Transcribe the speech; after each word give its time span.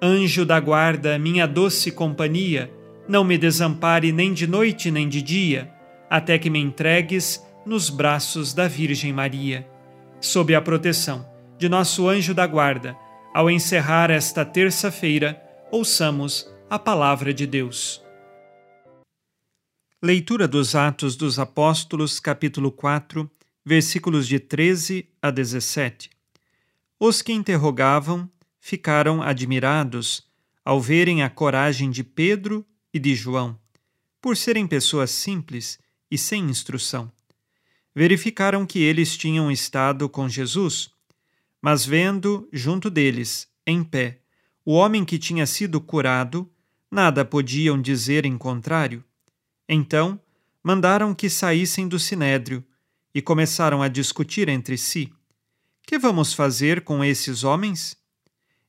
Anjo 0.00 0.44
da 0.44 0.60
guarda, 0.60 1.18
minha 1.18 1.46
doce 1.46 1.90
companhia, 1.90 2.70
não 3.08 3.24
me 3.24 3.38
desampare 3.38 4.12
nem 4.12 4.34
de 4.34 4.46
noite 4.46 4.90
nem 4.90 5.08
de 5.08 5.22
dia, 5.22 5.72
até 6.10 6.38
que 6.38 6.50
me 6.50 6.58
entregues 6.58 7.42
nos 7.64 7.88
braços 7.88 8.52
da 8.52 8.68
Virgem 8.68 9.10
Maria. 9.10 9.66
Sob 10.20 10.54
a 10.54 10.60
proteção 10.60 11.26
de 11.58 11.66
nosso 11.68 12.08
anjo 12.08 12.34
da 12.34 12.46
guarda, 12.46 12.94
ao 13.34 13.50
encerrar 13.50 14.10
esta 14.10 14.44
terça-feira, 14.44 15.42
ouçamos 15.72 16.46
a 16.68 16.78
palavra 16.78 17.32
de 17.32 17.46
Deus. 17.46 18.02
Leitura 20.02 20.46
dos 20.46 20.74
Atos 20.74 21.16
dos 21.16 21.38
Apóstolos, 21.38 22.20
capítulo 22.20 22.70
4, 22.70 23.30
versículos 23.64 24.28
de 24.28 24.38
13 24.38 25.08
a 25.22 25.30
17. 25.30 26.10
Os 27.00 27.22
que 27.22 27.32
interrogavam 27.32 28.30
ficaram 28.66 29.22
admirados 29.22 30.26
ao 30.64 30.80
verem 30.80 31.22
a 31.22 31.30
coragem 31.30 31.88
de 31.88 32.02
Pedro 32.02 32.66
e 32.92 32.98
de 32.98 33.14
João, 33.14 33.56
por 34.20 34.36
serem 34.36 34.66
pessoas 34.66 35.12
simples 35.12 35.78
e 36.10 36.18
sem 36.18 36.42
instrução. 36.50 37.12
Verificaram 37.94 38.66
que 38.66 38.80
eles 38.80 39.16
tinham 39.16 39.52
estado 39.52 40.08
com 40.08 40.28
Jesus, 40.28 40.90
mas 41.62 41.86
vendo 41.86 42.48
junto 42.52 42.90
deles, 42.90 43.46
em 43.64 43.84
pé, 43.84 44.18
o 44.64 44.72
homem 44.72 45.04
que 45.04 45.16
tinha 45.16 45.46
sido 45.46 45.80
curado, 45.80 46.50
nada 46.90 47.24
podiam 47.24 47.80
dizer 47.80 48.26
em 48.26 48.36
contrário 48.36 49.04
então, 49.68 50.20
mandaram 50.60 51.14
que 51.14 51.30
saíssem 51.30 51.86
do 51.86 52.00
sinédrio 52.00 52.64
e 53.14 53.22
começaram 53.22 53.80
a 53.80 53.86
discutir 53.86 54.48
entre 54.48 54.76
si: 54.76 55.12
Que 55.86 55.98
vamos 56.00 56.32
fazer 56.32 56.82
com 56.82 57.04
esses 57.04 57.44
homens? 57.44 57.96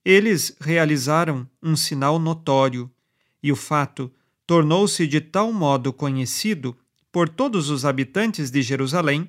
Eles 0.09 0.55
realizaram 0.61 1.45
um 1.61 1.75
sinal 1.75 2.17
notório, 2.17 2.89
e 3.43 3.51
o 3.51 3.57
fato 3.57 4.09
tornou-se 4.45 5.05
de 5.05 5.19
tal 5.19 5.51
modo 5.51 5.91
conhecido 5.91 6.77
por 7.11 7.27
todos 7.27 7.69
os 7.69 7.83
habitantes 7.83 8.49
de 8.49 8.61
Jerusalém 8.61 9.27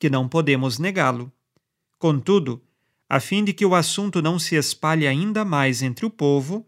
que 0.00 0.08
não 0.08 0.26
podemos 0.26 0.78
negá-lo. 0.78 1.30
Contudo, 1.98 2.64
a 3.06 3.20
fim 3.20 3.44
de 3.44 3.52
que 3.52 3.66
o 3.66 3.74
assunto 3.74 4.22
não 4.22 4.38
se 4.38 4.54
espalhe 4.54 5.06
ainda 5.06 5.44
mais 5.44 5.82
entre 5.82 6.06
o 6.06 6.10
povo, 6.10 6.66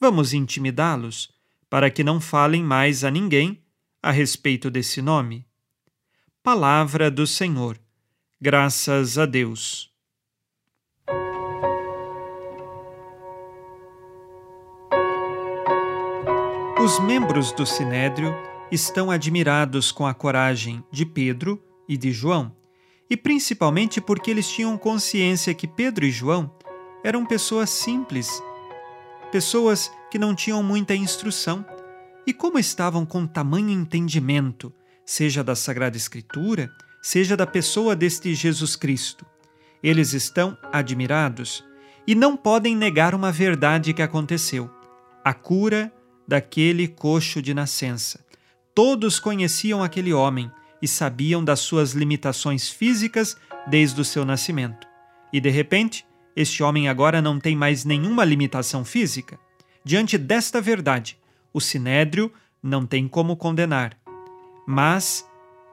vamos 0.00 0.32
intimidá-los, 0.32 1.30
para 1.68 1.90
que 1.90 2.02
não 2.02 2.18
falem 2.18 2.64
mais 2.64 3.04
a 3.04 3.10
ninguém 3.10 3.62
a 4.02 4.10
respeito 4.10 4.70
desse 4.70 5.02
nome? 5.02 5.46
Palavra 6.42 7.10
do 7.10 7.26
Senhor. 7.26 7.78
Graças 8.40 9.18
a 9.18 9.26
Deus. 9.26 9.94
Os 16.86 17.00
membros 17.00 17.50
do 17.50 17.66
Sinédrio 17.66 18.32
estão 18.70 19.10
admirados 19.10 19.90
com 19.90 20.06
a 20.06 20.14
coragem 20.14 20.84
de 20.88 21.04
Pedro 21.04 21.60
e 21.88 21.96
de 21.96 22.12
João, 22.12 22.54
e 23.10 23.16
principalmente 23.16 24.00
porque 24.00 24.30
eles 24.30 24.48
tinham 24.48 24.78
consciência 24.78 25.52
que 25.52 25.66
Pedro 25.66 26.06
e 26.06 26.12
João 26.12 26.48
eram 27.02 27.26
pessoas 27.26 27.70
simples, 27.70 28.40
pessoas 29.32 29.90
que 30.12 30.16
não 30.16 30.32
tinham 30.32 30.62
muita 30.62 30.94
instrução 30.94 31.66
e 32.24 32.32
como 32.32 32.56
estavam 32.56 33.04
com 33.04 33.26
tamanho 33.26 33.70
entendimento, 33.70 34.72
seja 35.04 35.42
da 35.42 35.56
Sagrada 35.56 35.96
Escritura, 35.96 36.70
seja 37.02 37.36
da 37.36 37.48
pessoa 37.48 37.96
deste 37.96 38.32
Jesus 38.32 38.76
Cristo. 38.76 39.26
Eles 39.82 40.12
estão 40.12 40.56
admirados 40.72 41.64
e 42.06 42.14
não 42.14 42.36
podem 42.36 42.76
negar 42.76 43.12
uma 43.12 43.32
verdade 43.32 43.92
que 43.92 44.02
aconteceu: 44.02 44.70
a 45.24 45.34
cura 45.34 45.92
daquele 46.26 46.88
coxo 46.88 47.40
de 47.40 47.54
nascença. 47.54 48.24
Todos 48.74 49.18
conheciam 49.18 49.82
aquele 49.82 50.12
homem 50.12 50.50
e 50.82 50.88
sabiam 50.88 51.42
das 51.42 51.60
suas 51.60 51.92
limitações 51.92 52.68
físicas 52.68 53.36
desde 53.66 54.00
o 54.00 54.04
seu 54.04 54.24
nascimento. 54.24 54.86
E 55.32 55.40
de 55.40 55.50
repente, 55.50 56.06
este 56.34 56.62
homem 56.62 56.88
agora 56.88 57.22
não 57.22 57.38
tem 57.38 57.56
mais 57.56 57.84
nenhuma 57.84 58.24
limitação 58.24 58.84
física. 58.84 59.38
Diante 59.84 60.18
desta 60.18 60.60
verdade, 60.60 61.18
o 61.52 61.60
sinédrio 61.60 62.32
não 62.62 62.84
tem 62.84 63.08
como 63.08 63.36
condenar. 63.36 63.96
Mas 64.66 65.26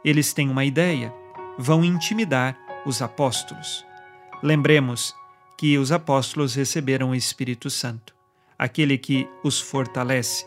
eles 0.06 0.34
têm 0.34 0.50
uma 0.50 0.64
ideia: 0.64 1.14
vão 1.58 1.84
intimidar 1.84 2.58
os 2.86 3.02
apóstolos. 3.02 3.86
Lembremos 4.42 5.16
que 5.58 5.78
os 5.78 5.92
apóstolos 5.92 6.56
receberam 6.56 7.12
o 7.12 7.16
Espírito 7.16 7.70
Santo, 7.70 8.14
aquele 8.58 8.98
que 8.98 9.28
os 9.44 9.60
fortalece, 9.60 10.46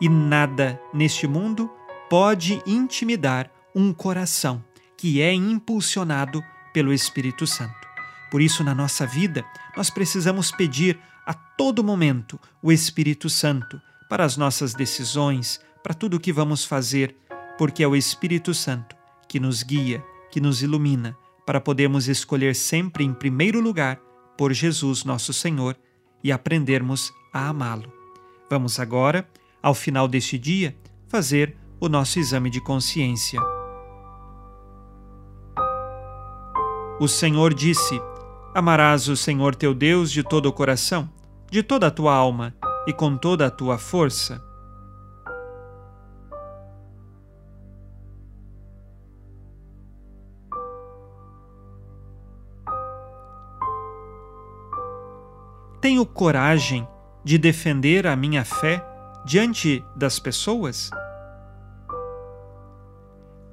e 0.00 0.08
nada 0.08 0.80
neste 0.92 1.26
mundo 1.26 1.70
pode 2.08 2.62
intimidar 2.66 3.50
um 3.74 3.92
coração 3.92 4.62
que 4.96 5.20
é 5.22 5.32
impulsionado 5.32 6.42
pelo 6.72 6.92
Espírito 6.92 7.46
Santo. 7.46 7.88
Por 8.30 8.40
isso, 8.40 8.64
na 8.64 8.74
nossa 8.74 9.06
vida, 9.06 9.44
nós 9.76 9.90
precisamos 9.90 10.50
pedir 10.50 10.98
a 11.26 11.34
todo 11.34 11.84
momento 11.84 12.38
o 12.62 12.72
Espírito 12.72 13.28
Santo 13.28 13.80
para 14.08 14.24
as 14.24 14.36
nossas 14.36 14.74
decisões, 14.74 15.60
para 15.82 15.94
tudo 15.94 16.16
o 16.16 16.20
que 16.20 16.32
vamos 16.32 16.64
fazer, 16.64 17.16
porque 17.58 17.82
é 17.82 17.88
o 17.88 17.96
Espírito 17.96 18.52
Santo 18.54 18.96
que 19.28 19.40
nos 19.40 19.62
guia, 19.62 20.04
que 20.30 20.40
nos 20.40 20.62
ilumina, 20.62 21.16
para 21.46 21.60
podermos 21.60 22.08
escolher 22.08 22.54
sempre 22.54 23.04
em 23.04 23.12
primeiro 23.12 23.60
lugar 23.60 23.98
por 24.36 24.52
Jesus 24.52 25.04
nosso 25.04 25.32
Senhor 25.32 25.76
e 26.22 26.30
aprendermos 26.30 27.12
a 27.32 27.48
amá-lo. 27.48 27.90
Vamos 28.50 28.78
agora, 28.78 29.26
ao 29.62 29.72
final 29.72 30.06
deste 30.06 30.36
dia, 30.38 30.76
fazer 31.08 31.56
o 31.80 31.88
nosso 31.88 32.18
exame 32.18 32.50
de 32.50 32.60
consciência. 32.60 33.40
O 37.00 37.08
Senhor 37.08 37.54
disse: 37.54 38.00
Amarás 38.54 39.08
o 39.08 39.16
Senhor 39.16 39.54
teu 39.54 39.74
Deus 39.74 40.12
de 40.12 40.22
todo 40.22 40.46
o 40.46 40.52
coração, 40.52 41.10
de 41.50 41.62
toda 41.62 41.86
a 41.86 41.90
tua 41.90 42.14
alma 42.14 42.54
e 42.86 42.92
com 42.92 43.16
toda 43.16 43.46
a 43.46 43.50
tua 43.50 43.78
força. 43.78 44.40
Tenho 55.80 56.06
coragem 56.06 56.86
de 57.24 57.38
defender 57.38 58.06
a 58.06 58.16
minha 58.16 58.44
fé 58.44 58.84
diante 59.24 59.84
das 59.96 60.18
pessoas? 60.18 60.90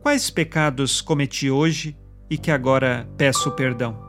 Quais 0.02 0.30
pecados 0.30 1.02
cometi 1.02 1.52
hoje 1.52 1.98
e 2.30 2.38
que 2.38 2.52
agora 2.52 3.08
peço 3.18 3.52
perdão? 3.52 4.09